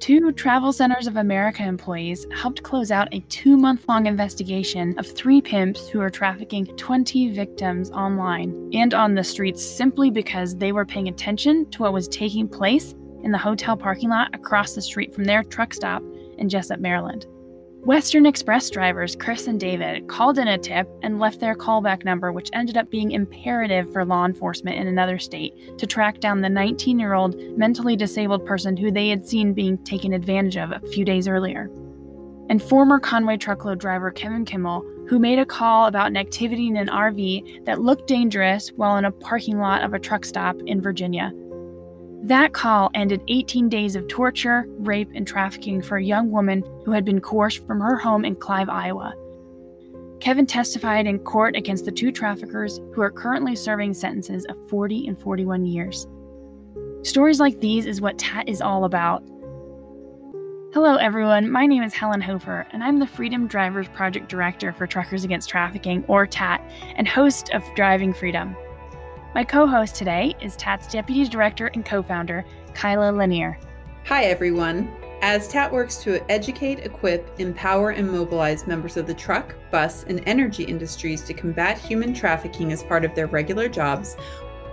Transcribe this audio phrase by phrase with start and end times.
[0.00, 5.06] Two Travel Centers of America employees helped close out a two month long investigation of
[5.06, 10.72] three pimps who were trafficking 20 victims online and on the streets simply because they
[10.72, 12.94] were paying attention to what was taking place
[13.24, 16.02] in the hotel parking lot across the street from their truck stop
[16.38, 17.26] in Jessup, Maryland.
[17.84, 22.30] Western Express drivers Chris and David called in a tip and left their callback number,
[22.30, 26.48] which ended up being imperative for law enforcement in another state to track down the
[26.50, 30.86] 19 year old mentally disabled person who they had seen being taken advantage of a
[30.92, 31.70] few days earlier.
[32.50, 36.76] And former Con-way truckload driver Kevin Kimmel, who made a call about an activity in
[36.76, 40.82] an RV that looked dangerous while in a parking lot of a truck stop in
[40.82, 41.32] Virginia.
[42.22, 46.92] That call ended 18 days of torture, rape, and trafficking for a young woman who
[46.92, 49.14] had been coerced from her home in Clive, Iowa.
[50.20, 55.08] Kevin testified in court against the two traffickers who are currently serving sentences of 40
[55.08, 56.06] and 41 years.
[57.02, 59.22] Stories like these is what TAT is all about.
[60.74, 61.50] Hello, everyone.
[61.50, 65.48] My name is Helen Hofer, and I'm the Freedom Drivers Project Director for Truckers Against
[65.48, 66.60] Trafficking, or TAT,
[66.96, 68.54] and host of Driving Freedom.
[69.32, 73.60] My co host today is TAT's Deputy Director and co founder, Kyla Lanier.
[74.06, 74.90] Hi, everyone.
[75.22, 80.20] As TAT works to educate, equip, empower, and mobilize members of the truck, bus, and
[80.26, 84.16] energy industries to combat human trafficking as part of their regular jobs,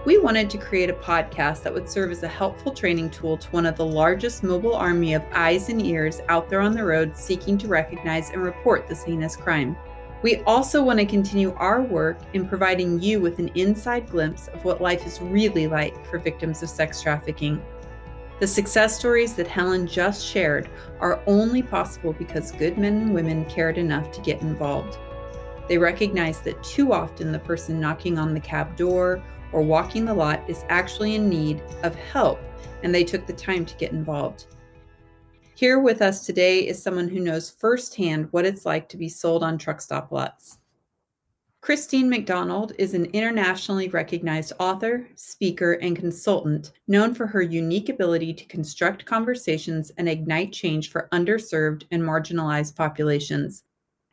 [0.06, 3.48] we wanted to create a podcast that would serve as a helpful training tool to
[3.50, 7.16] one of the largest mobile army of eyes and ears out there on the road
[7.16, 9.78] seeking to recognize and report this heinous crime.
[10.24, 14.66] We also want to continue our work in providing you with an inside glimpse of
[14.66, 17.62] what life is really like for victims of sex trafficking.
[18.40, 23.46] The success stories that Helen just shared are only possible because good men and women
[23.46, 24.98] cared enough to get involved.
[25.68, 30.14] They recognize that too often the person knocking on the cab door or walking the
[30.14, 32.40] lot is actually in need of help,
[32.84, 34.46] and they took the time to get involved.
[35.58, 39.42] Here with us today is someone who knows firsthand what it's like to be sold
[39.42, 40.60] on truck stop lots.
[41.62, 48.36] Christine McDonald is an internationally recognized author, speaker, and consultant known for her unique ability
[48.36, 53.64] to construct conversations and ignite change for underserved and marginalized populations.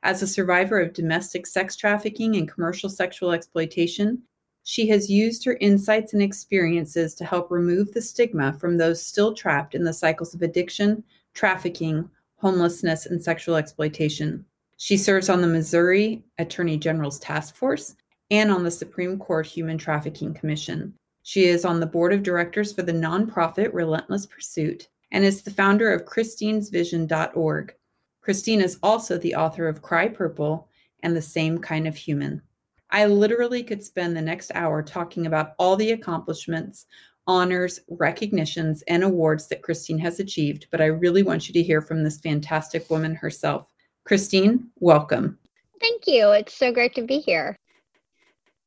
[0.02, 4.22] As a survivor of domestic sex trafficking and commercial sexual exploitation,
[4.62, 9.34] she has used her insights and experiences to help remove the stigma from those still
[9.34, 11.04] trapped in the cycles of addiction,
[11.34, 14.44] trafficking, homelessness, and sexual exploitation.
[14.76, 17.96] She serves on the Missouri Attorney General's Task Force
[18.30, 20.94] and on the Supreme Court Human Trafficking Commission.
[21.22, 25.50] She is on the board of directors for the nonprofit Relentless Pursuit and is the
[25.50, 27.74] founder of Christine'sVision.org.
[28.20, 30.68] Christine is also the author of Cry Purple
[31.02, 32.42] and The Same Kind of Human.
[32.90, 36.86] I literally could spend the next hour talking about all the accomplishments,
[37.26, 41.80] honors, recognitions, and awards that Christine has achieved, but I really want you to hear
[41.80, 43.70] from this fantastic woman herself.
[44.04, 45.38] Christine, welcome.
[45.80, 46.30] Thank you.
[46.30, 47.56] It's so great to be here.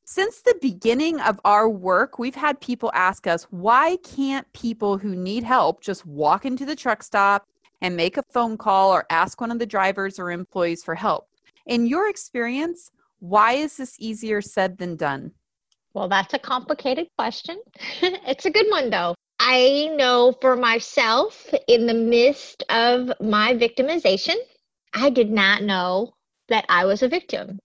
[0.04, 5.14] Since the beginning of our work, we've had people ask us why can't people who
[5.14, 7.44] need help just walk into the truck stop
[7.82, 11.28] and make a phone call or ask one of the drivers or employees for help?
[11.66, 12.90] In your experience,
[13.20, 15.32] why is this easier said than done?
[15.98, 17.60] Well, that's a complicated question.
[18.02, 19.16] it's a good one, though.
[19.40, 24.36] I know for myself, in the midst of my victimization,
[24.94, 26.12] I did not know
[26.50, 27.58] that I was a victim.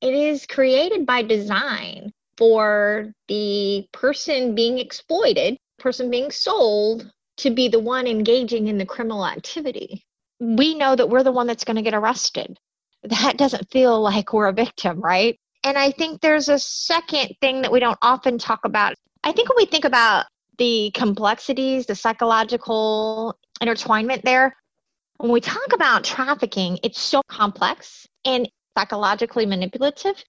[0.00, 7.68] It is created by design for the person being exploited, person being sold, to be
[7.68, 10.02] the one engaging in the criminal activity.
[10.40, 12.58] We know that we're the one that's going to get arrested.
[13.04, 15.38] That doesn't feel like we're a victim, right?
[15.66, 18.94] And I think there's a second thing that we don't often talk about.
[19.24, 20.26] I think when we think about
[20.58, 24.54] the complexities, the psychological intertwinement there,
[25.16, 30.22] when we talk about trafficking, it's so complex and psychologically manipulative.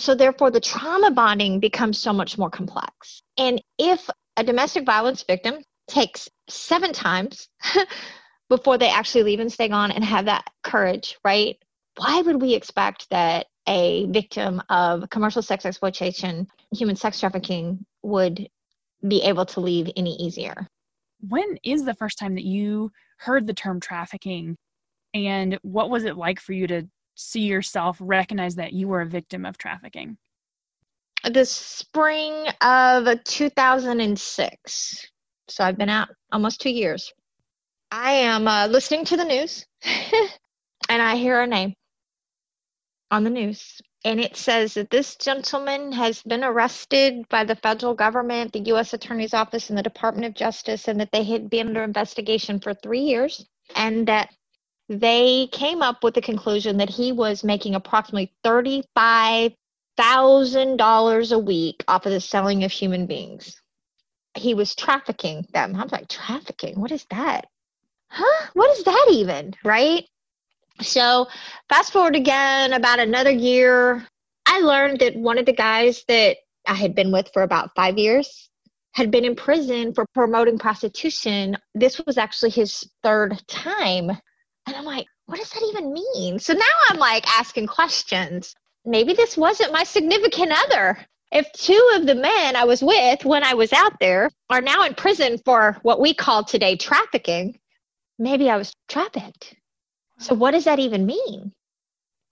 [0.00, 3.22] So, therefore, the trauma bonding becomes so much more complex.
[3.38, 7.48] And if a domestic violence victim takes seven times
[8.48, 11.56] before they actually leave and stay gone and have that courage, right?
[11.96, 18.48] Why would we expect that a victim of commercial sex exploitation, human sex trafficking would
[19.06, 20.66] be able to leave any easier.
[21.20, 24.56] When is the first time that you heard the term trafficking?
[25.14, 26.82] And what was it like for you to
[27.14, 30.18] see yourself recognize that you were a victim of trafficking?
[31.30, 35.06] The spring of 2006.
[35.48, 37.12] So I've been out almost two years.
[37.92, 39.64] I am uh, listening to the news
[40.88, 41.74] and I hear a name
[43.10, 43.80] on the news.
[44.04, 48.94] And it says that this gentleman has been arrested by the federal government, the U.S.
[48.94, 52.72] Attorney's Office, and the Department of Justice, and that they had been under investigation for
[52.72, 53.46] three years,
[53.76, 54.30] and that
[54.88, 62.06] they came up with the conclusion that he was making approximately $35,000 a week off
[62.06, 63.60] of the selling of human beings.
[64.34, 65.76] He was trafficking them.
[65.76, 66.80] I'm like, trafficking?
[66.80, 67.48] What is that?
[68.08, 68.46] Huh?
[68.54, 69.54] What is that even?
[69.62, 70.06] Right?
[70.82, 71.28] So,
[71.68, 74.06] fast forward again about another year,
[74.46, 77.98] I learned that one of the guys that I had been with for about five
[77.98, 78.50] years
[78.92, 81.56] had been in prison for promoting prostitution.
[81.74, 84.10] This was actually his third time.
[84.10, 86.38] And I'm like, what does that even mean?
[86.38, 88.54] So now I'm like asking questions.
[88.84, 90.98] Maybe this wasn't my significant other.
[91.32, 94.84] If two of the men I was with when I was out there are now
[94.84, 97.58] in prison for what we call today trafficking,
[98.18, 99.54] maybe I was trafficked.
[100.20, 101.52] So, what does that even mean?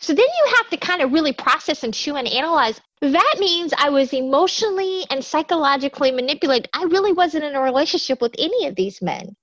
[0.00, 2.80] So, then you have to kind of really process and chew and analyze.
[3.00, 6.68] That means I was emotionally and psychologically manipulated.
[6.72, 9.34] I really wasn't in a relationship with any of these men.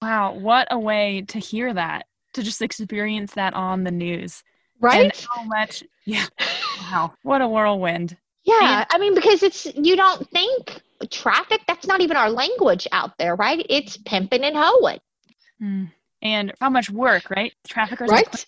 [0.00, 4.42] Wow, what a way to hear that, to just experience that on the news.
[4.80, 5.04] Right?
[5.04, 6.26] And how much, yeah.
[6.90, 8.16] Wow, what a whirlwind.
[8.44, 12.88] Yeah, And- I mean, because it's, you don't think traffic, that's not even our language
[12.90, 13.64] out there, right?
[13.68, 14.98] It's pimping and hoeing,
[15.60, 15.84] Hmm.
[16.22, 17.52] And how much work, right?
[17.66, 18.46] Traffickers right?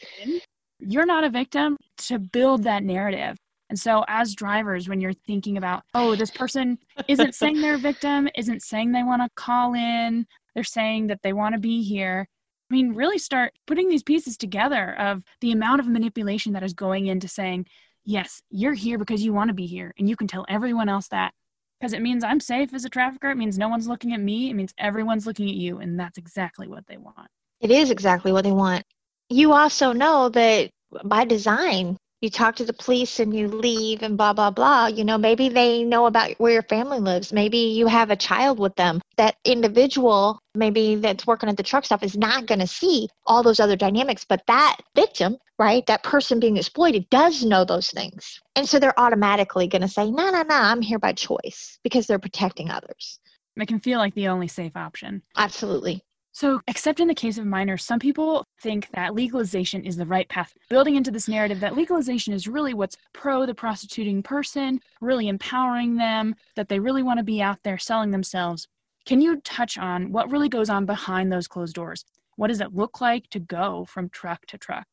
[0.78, 3.36] You're not a victim to build that narrative.
[3.70, 6.78] And so, as drivers, when you're thinking about, oh, this person
[7.08, 11.20] isn't saying they're a victim, isn't saying they want to call in, they're saying that
[11.22, 12.28] they want to be here.
[12.70, 16.72] I mean, really start putting these pieces together of the amount of manipulation that is
[16.72, 17.66] going into saying,
[18.04, 19.92] yes, you're here because you want to be here.
[19.98, 21.32] And you can tell everyone else that
[21.80, 23.30] because it means I'm safe as a trafficker.
[23.30, 24.50] It means no one's looking at me.
[24.50, 25.78] It means everyone's looking at you.
[25.78, 27.28] And that's exactly what they want.
[27.64, 28.84] It is exactly what they want.
[29.31, 30.69] You also know that
[31.02, 34.88] by design, you talk to the police and you leave and blah, blah, blah.
[34.88, 37.32] You know, maybe they know about where your family lives.
[37.32, 39.00] Maybe you have a child with them.
[39.16, 43.43] That individual, maybe that's working at the truck stop, is not going to see all
[43.43, 44.26] those other dynamics.
[44.28, 48.43] But that victim, right, that person being exploited does know those things.
[48.56, 52.06] And so they're automatically going to say, no, no, no, I'm here by choice because
[52.06, 53.20] they're protecting others.
[53.56, 55.22] It can feel like the only safe option.
[55.34, 56.02] Absolutely.
[56.34, 60.28] So, except in the case of minors, some people think that legalization is the right
[60.28, 65.28] path, building into this narrative that legalization is really what's pro the prostituting person, really
[65.28, 68.69] empowering them, that they really want to be out there selling themselves.
[69.06, 72.04] Can you touch on what really goes on behind those closed doors?
[72.36, 74.86] What does it look like to go from truck to truck?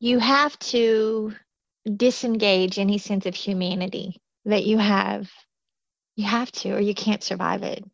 [0.00, 1.32] you have to
[1.96, 5.30] disengage any sense of humanity that you have.
[6.16, 7.84] You have to, or you can't survive it.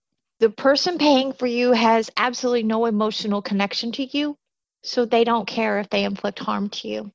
[0.42, 4.36] The person paying for you has absolutely no emotional connection to you,
[4.82, 7.12] so they don't care if they inflict harm to you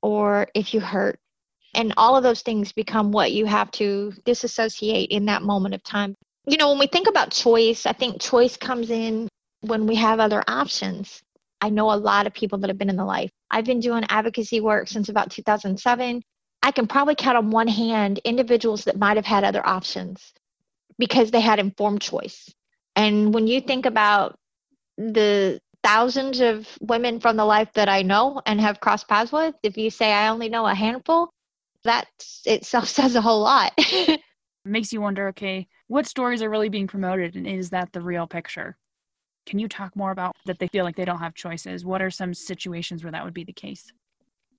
[0.00, 1.18] or if you hurt.
[1.74, 5.82] And all of those things become what you have to disassociate in that moment of
[5.82, 6.14] time.
[6.46, 9.28] You know, when we think about choice, I think choice comes in
[9.60, 11.20] when we have other options.
[11.60, 13.30] I know a lot of people that have been in the life.
[13.50, 16.22] I've been doing advocacy work since about 2007.
[16.62, 20.32] I can probably count on one hand individuals that might have had other options
[20.98, 22.52] because they had informed choice.
[22.94, 24.36] And when you think about
[24.96, 29.54] the thousands of women from the life that I know and have crossed paths with,
[29.62, 31.30] if you say I only know a handful,
[31.84, 32.06] that
[32.44, 33.72] itself says a whole lot.
[33.76, 34.20] It
[34.64, 38.26] makes you wonder okay, what stories are really being promoted, and is that the real
[38.26, 38.76] picture?
[39.46, 41.84] Can you talk more about that they feel like they don't have choices?
[41.84, 43.92] What are some situations where that would be the case?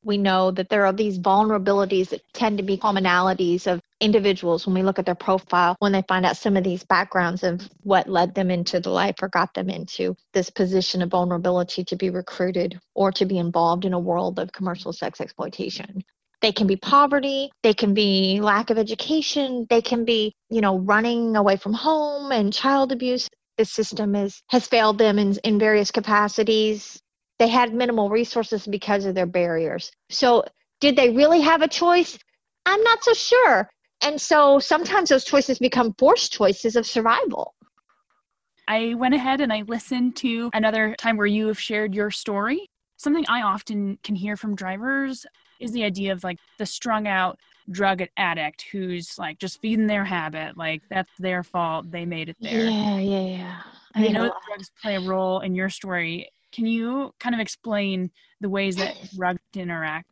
[0.08, 4.76] we know that there are these vulnerabilities that tend to be commonalities of individuals when
[4.76, 8.10] we look at their profile, when they find out some of these backgrounds of what
[8.10, 12.10] led them into the life or got them into this position of vulnerability to be
[12.10, 16.04] recruited or to be involved in a world of commercial sex exploitation.
[16.42, 20.78] They can be poverty, they can be lack of education, they can be, you know,
[20.78, 23.28] running away from home and child abuse.
[23.58, 27.02] The system is has failed them in, in various capacities
[27.40, 29.92] they had minimal resources because of their barriers.
[30.10, 30.46] So,
[30.80, 32.18] did they really have a choice?
[32.66, 33.70] I'm not so sure.
[34.02, 37.54] And so sometimes those choices become forced choices of survival.
[38.68, 42.70] I went ahead and I listened to another time where you have shared your story.
[42.98, 45.26] Something I often can hear from drivers
[45.60, 47.40] is the idea of like the strung out
[47.72, 50.58] drug addict who's like just feeding their habit.
[50.58, 51.92] Like that's their fault.
[51.92, 52.70] They made it there.
[52.70, 53.62] Yeah, yeah, yeah.
[53.96, 54.12] I Yeah.
[54.12, 56.30] know drugs play a role in your story.
[56.52, 58.12] Can you kind of explain
[58.42, 60.08] the ways that drugs interact?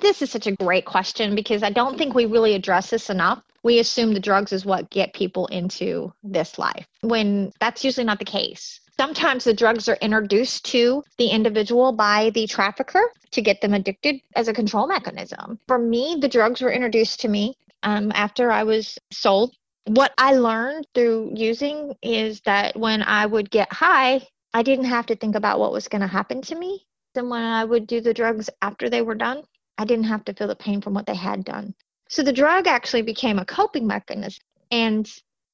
[0.00, 3.42] This is such a great question because I don't think we really address this enough.
[3.64, 8.20] We assume the drugs is what get people into this life when that's usually not
[8.20, 8.80] the case.
[8.96, 13.02] Sometimes the drugs are introduced to the individual by the trafficker
[13.32, 15.58] to get them addicted as a control mechanism.
[15.68, 19.54] For me, the drugs were introduced to me um, after I was sold.
[19.86, 25.06] What I learned through using is that when I would get high, I didn't have
[25.06, 26.84] to think about what was going to happen to me.
[27.14, 29.42] And when I would do the drugs after they were done,
[29.78, 31.74] I didn't have to feel the pain from what they had done.
[32.08, 34.42] So the drug actually became a coping mechanism.
[34.70, 35.08] And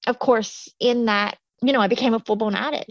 [0.06, 2.90] of course, in that, you know, I became a full blown addict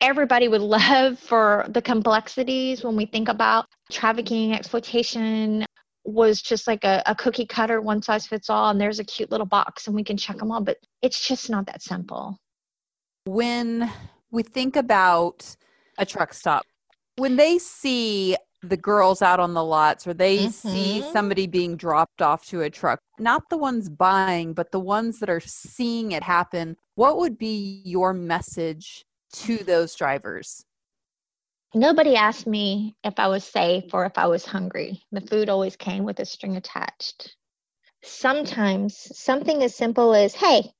[0.00, 5.64] everybody would love for the complexities when we think about trafficking, exploitation
[6.04, 9.30] was just like a, a cookie cutter, one size fits all, and there's a cute
[9.30, 12.38] little box and we can check them all, but it's just not that simple.
[13.26, 13.92] When
[14.30, 15.54] we think about
[15.98, 16.64] a truck stop,
[17.16, 20.68] when they see the girls out on the lots or they mm-hmm.
[20.68, 25.20] see somebody being dropped off to a truck, not the ones buying, but the ones
[25.20, 30.64] that are seeing it happen, what would be your message to those drivers?
[31.74, 35.02] Nobody asked me if I was safe or if I was hungry.
[35.12, 37.36] The food always came with a string attached.
[38.02, 40.72] Sometimes something as simple as, hey,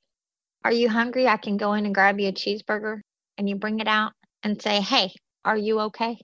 [0.64, 1.28] are you hungry?
[1.28, 3.00] I can go in and grab you a cheeseburger
[3.36, 5.12] and you bring it out and say, hey,
[5.44, 6.18] are you okay?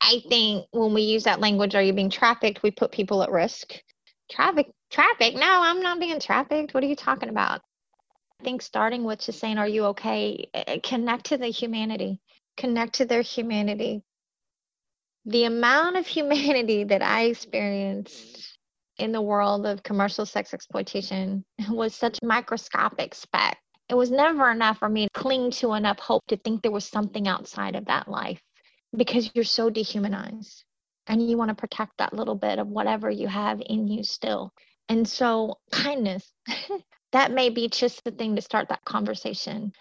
[0.00, 2.62] I think when we use that language, are you being trafficked?
[2.62, 3.74] We put people at risk.
[4.30, 5.34] Traffic, traffic?
[5.34, 6.72] No, I'm not being trafficked.
[6.72, 7.60] What are you talking about?
[8.40, 10.48] I think starting with just saying, Are you okay?
[10.82, 12.20] Connect to the humanity,
[12.56, 14.02] connect to their humanity.
[15.26, 18.58] The amount of humanity that I experienced
[18.98, 23.58] in the world of commercial sex exploitation was such microscopic speck.
[23.88, 26.84] It was never enough for me to cling to enough hope to think there was
[26.84, 28.40] something outside of that life
[28.96, 30.64] because you're so dehumanized
[31.06, 34.52] and you want to protect that little bit of whatever you have in you still.
[34.88, 36.32] And so, kindness,
[37.12, 39.72] that may be just the thing to start that conversation.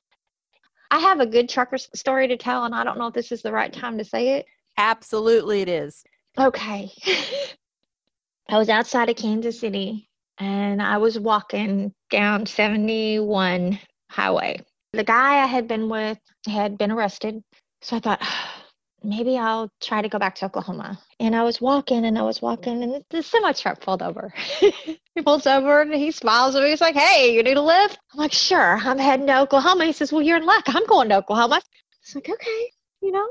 [0.92, 3.42] I have a good trucker story to tell, and I don't know if this is
[3.42, 4.46] the right time to say it.
[4.78, 6.04] Absolutely, it is.
[6.38, 6.92] Okay.
[8.50, 14.62] I was outside of Kansas City and I was walking down 71 highway.
[14.94, 17.44] The guy I had been with had been arrested.
[17.82, 18.22] So I thought,
[19.04, 21.00] maybe I'll try to go back to Oklahoma.
[21.20, 24.34] And I was walking and I was walking and the semi truck pulled over.
[24.60, 26.70] he pulls over and he smiles at me.
[26.70, 28.00] He's like, Hey, you need a lift?
[28.14, 29.86] I'm like, Sure, I'm heading to Oklahoma.
[29.86, 30.64] He says, Well, you're in luck.
[30.68, 31.62] I'm going to Oklahoma.
[32.02, 33.28] It's like, Okay, you know?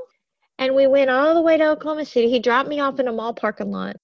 [0.57, 2.29] And we went all the way to Oklahoma City.
[2.29, 3.95] He dropped me off in a mall parking lot.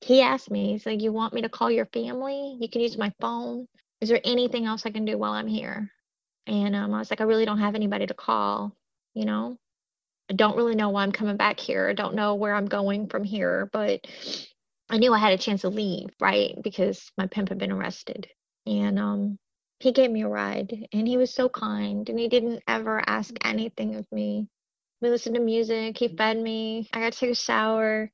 [0.00, 2.56] He asked me, He's like, You want me to call your family?
[2.60, 3.66] You can use my phone.
[4.00, 5.90] Is there anything else I can do while I'm here?
[6.46, 8.76] And um, I was like, I really don't have anybody to call,
[9.14, 9.56] you know?
[10.30, 11.88] I don't really know why I'm coming back here.
[11.88, 14.06] I don't know where I'm going from here, but
[14.90, 16.54] I knew I had a chance to leave, right?
[16.62, 18.28] Because my pimp had been arrested.
[18.66, 19.38] And um
[19.80, 23.34] he gave me a ride and he was so kind and he didn't ever ask
[23.44, 24.48] anything of me.
[25.02, 28.10] We listened to music, he fed me, I got to take a shower.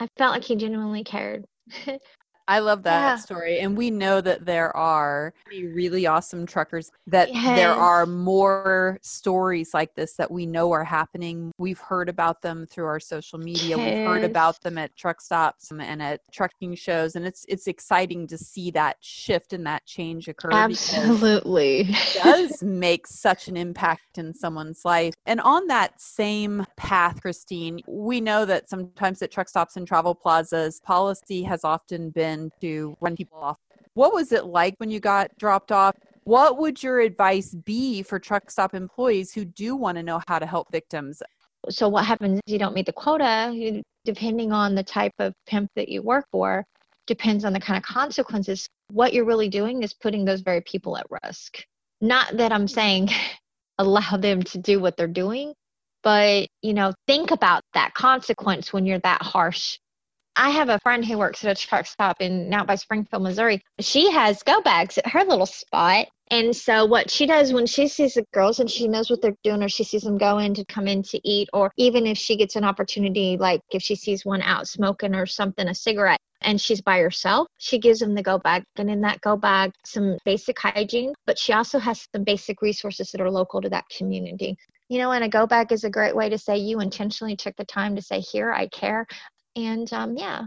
[0.00, 1.44] I felt like he genuinely cared.
[2.46, 3.16] I love that yeah.
[3.16, 3.60] story.
[3.60, 7.56] And we know that there are really awesome truckers, that yes.
[7.56, 11.52] there are more stories like this that we know are happening.
[11.58, 13.78] We've heard about them through our social media.
[13.78, 13.78] Yes.
[13.78, 17.16] We've heard about them at truck stops and at trucking shows.
[17.16, 20.50] And it's it's exciting to see that shift and that change occur.
[20.52, 21.80] Absolutely.
[21.88, 25.14] It does make such an impact in someone's life.
[25.24, 30.14] And on that same path, Christine, we know that sometimes at truck stops and travel
[30.14, 33.56] plazas, policy has often been to run people off.
[33.94, 35.96] What was it like when you got dropped off?
[36.24, 40.38] What would your advice be for truck stop employees who do want to know how
[40.38, 41.22] to help victims?
[41.70, 43.52] So, what happens if you don't meet the quota?
[43.54, 46.64] You, depending on the type of pimp that you work for,
[47.06, 48.68] depends on the kind of consequences.
[48.90, 51.64] What you're really doing is putting those very people at risk.
[52.00, 53.10] Not that I'm saying
[53.78, 55.54] allow them to do what they're doing,
[56.02, 59.78] but you know, think about that consequence when you're that harsh
[60.36, 63.62] I have a friend who works at a truck stop in out by Springfield, Missouri.
[63.78, 66.06] She has go bags at her little spot.
[66.30, 69.36] And so what she does when she sees the girls and she knows what they're
[69.44, 72.18] doing or she sees them go in to come in to eat or even if
[72.18, 76.20] she gets an opportunity like if she sees one out smoking or something a cigarette
[76.40, 78.64] and she's by herself, she gives them the go bag.
[78.76, 83.10] And in that go bag, some basic hygiene, but she also has some basic resources
[83.12, 84.56] that are local to that community.
[84.88, 87.56] You know, and a go bag is a great way to say you intentionally took
[87.56, 89.06] the time to say, Here, I care.
[89.56, 90.46] And um, yeah,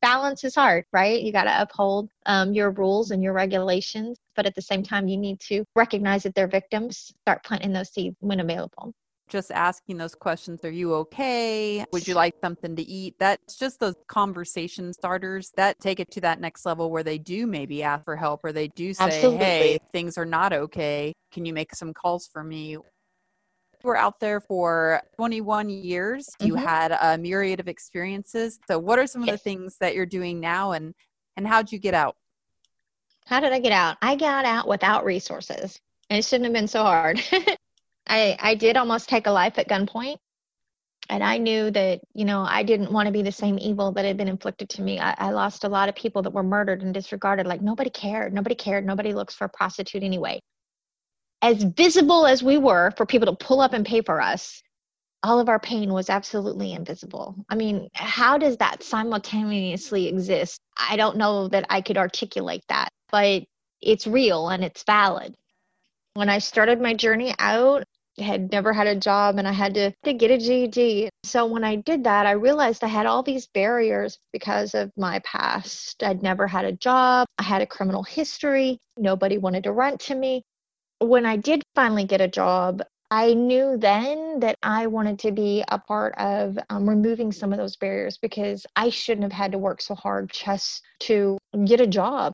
[0.00, 1.20] balance is hard, right?
[1.20, 5.08] You got to uphold um, your rules and your regulations, but at the same time,
[5.08, 8.92] you need to recognize that they're victims, start planting those seeds when available.
[9.28, 11.84] Just asking those questions Are you okay?
[11.92, 13.14] Would you like something to eat?
[13.18, 17.46] That's just those conversation starters that take it to that next level where they do
[17.46, 19.38] maybe ask for help or they do say, Absolutely.
[19.38, 21.12] Hey, things are not okay.
[21.30, 22.78] Can you make some calls for me?
[23.82, 26.28] You were out there for 21 years.
[26.40, 26.64] You Mhm.
[26.64, 28.58] had a myriad of experiences.
[28.66, 30.94] So, what are some of the things that you're doing now, and
[31.36, 32.16] and how'd you get out?
[33.26, 33.96] How did I get out?
[34.02, 35.80] I got out without resources.
[36.10, 37.20] And it shouldn't have been so hard.
[38.08, 40.16] I I did almost take a life at gunpoint.
[41.10, 44.04] And I knew that, you know, I didn't want to be the same evil that
[44.04, 44.98] had been inflicted to me.
[44.98, 47.46] I, I lost a lot of people that were murdered and disregarded.
[47.46, 48.34] Like nobody cared.
[48.34, 48.84] Nobody cared.
[48.84, 50.40] Nobody looks for a prostitute anyway.
[51.40, 54.62] As visible as we were for people to pull up and pay for us,
[55.22, 57.34] all of our pain was absolutely invisible.
[57.48, 60.60] I mean, how does that simultaneously exist?
[60.76, 63.44] I don't know that I could articulate that, but
[63.80, 65.34] it's real and it's valid.
[66.14, 67.84] When I started my journey out,
[68.18, 71.08] I had never had a job and I had to, to get a GED.
[71.24, 75.20] So when I did that, I realized I had all these barriers because of my
[75.20, 76.02] past.
[76.02, 80.14] I'd never had a job, I had a criminal history, nobody wanted to rent to
[80.14, 80.42] me.
[81.00, 85.64] When I did finally get a job, I knew then that I wanted to be
[85.68, 89.58] a part of um, removing some of those barriers because I shouldn't have had to
[89.58, 92.32] work so hard just to get a job.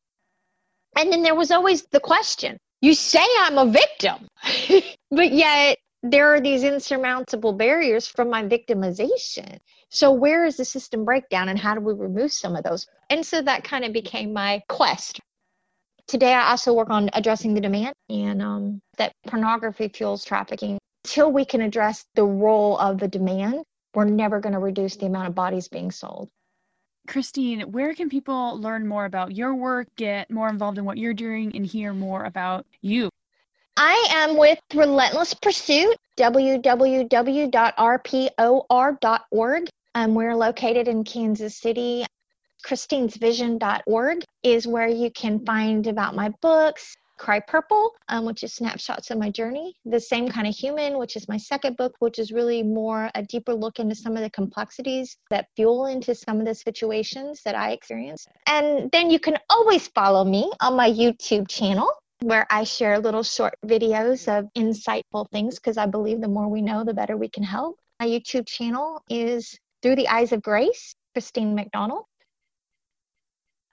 [0.96, 4.28] And then there was always the question you say I'm a victim,
[5.10, 9.58] but yet there are these insurmountable barriers from my victimization.
[9.88, 12.86] So, where is the system breakdown and how do we remove some of those?
[13.08, 15.18] And so that kind of became my quest.
[16.06, 20.78] Today, I also work on addressing the demand and um, that pornography fuels trafficking.
[21.04, 25.06] Until we can address the role of the demand, we're never going to reduce the
[25.06, 26.28] amount of bodies being sold.
[27.06, 31.14] Christine, where can people learn more about your work, get more involved in what you're
[31.14, 33.10] doing, and hear more about you?
[33.76, 37.28] I am with Relentless Pursuit, www.rpor.org.
[39.96, 42.04] Um, we're located in Kansas City.
[42.64, 46.96] Christine'sVision.org is where you can find about my books.
[47.16, 49.76] Cry Purple, um, which is snapshots of my journey.
[49.84, 53.22] The Same Kind of Human, which is my second book, which is really more a
[53.22, 57.54] deeper look into some of the complexities that fuel into some of the situations that
[57.54, 58.28] I experienced.
[58.48, 61.88] And then you can always follow me on my YouTube channel
[62.20, 66.62] where I share little short videos of insightful things because I believe the more we
[66.62, 67.78] know, the better we can help.
[68.00, 72.04] My YouTube channel is Through the Eyes of Grace, Christine McDonald.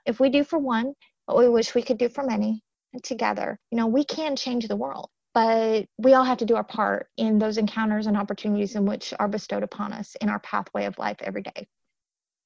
[0.06, 0.94] If we do for one
[1.26, 2.64] what we wish we could do for many
[3.04, 5.10] together, you know, we can change the world.
[5.34, 9.14] But we all have to do our part in those encounters and opportunities in which
[9.18, 11.68] are bestowed upon us in our pathway of life every day.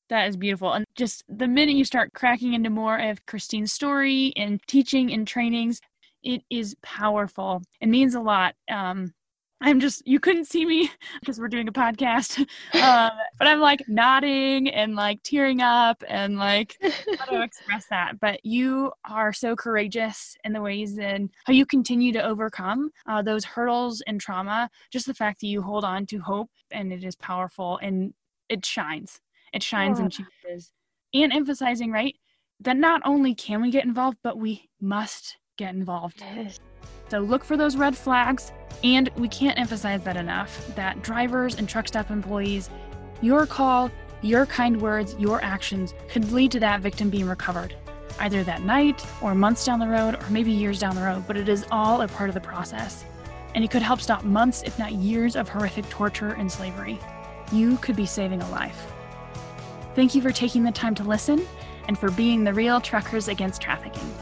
[0.09, 0.71] That is beautiful.
[0.71, 5.27] And just the minute you start cracking into more of Christine's story and teaching and
[5.27, 5.81] trainings,
[6.21, 7.63] it is powerful.
[7.81, 8.53] It means a lot.
[8.69, 9.14] Um,
[9.61, 10.89] I'm just, you couldn't see me
[11.19, 12.39] because we're doing a podcast,
[12.73, 16.77] um, but I'm like nodding and like tearing up and like
[17.17, 18.19] how to express that.
[18.19, 23.21] But you are so courageous in the ways and how you continue to overcome uh,
[23.21, 24.69] those hurdles and trauma.
[24.91, 28.13] Just the fact that you hold on to hope and it is powerful and
[28.49, 29.21] it shines.
[29.53, 30.71] It shines and changes.
[31.13, 32.15] And emphasizing, right,
[32.59, 36.21] that not only can we get involved, but we must get involved.
[37.09, 38.51] So look for those red flags.
[38.83, 42.69] And we can't emphasize that enough that drivers and truck stop employees,
[43.21, 43.89] your call,
[44.21, 47.75] your kind words, your actions could lead to that victim being recovered,
[48.19, 51.37] either that night or months down the road or maybe years down the road, but
[51.37, 53.05] it is all a part of the process.
[53.53, 56.99] And it could help stop months, if not years, of horrific torture and slavery.
[57.51, 58.91] You could be saving a life.
[59.95, 61.47] Thank you for taking the time to listen
[61.87, 64.13] and for being the real truckers against trafficking.